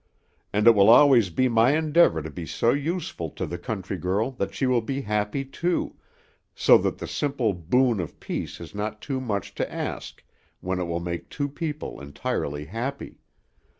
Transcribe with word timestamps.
And 0.51 0.65
it 0.65 0.73
will 0.73 0.89
always 0.89 1.29
be 1.29 1.47
my 1.47 1.77
endeavor 1.77 2.23
to 2.23 2.31
be 2.31 2.47
so 2.47 2.71
useful 2.71 3.29
to 3.37 3.45
the 3.45 3.59
country 3.59 3.97
girl 3.99 4.31
that 4.31 4.55
she 4.55 4.65
will 4.65 4.81
be 4.81 5.01
happy, 5.01 5.45
too, 5.45 5.95
so 6.55 6.75
that 6.79 6.97
the 6.97 7.05
simple 7.05 7.53
boon 7.53 7.99
of 7.99 8.19
peace 8.19 8.59
is 8.59 8.73
not 8.73 8.99
too 8.99 9.21
much 9.21 9.53
to 9.53 9.71
ask 9.71 10.23
when 10.59 10.79
it 10.79 10.85
will 10.85 10.99
make 11.01 11.29
two 11.29 11.47
people 11.47 12.01
entirely 12.01 12.65
happy. 12.65 13.19